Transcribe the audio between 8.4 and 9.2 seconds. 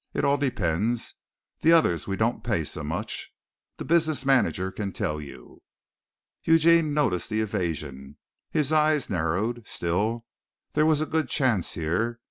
His eyes